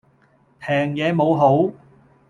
[0.59, 1.71] 平嘢冇好